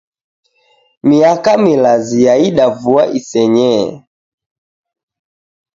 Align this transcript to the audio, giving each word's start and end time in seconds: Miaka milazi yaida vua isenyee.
Miaka 1.07 1.51
milazi 1.63 2.17
yaida 2.27 2.65
vua 2.81 3.03
isenyee. 3.19 3.87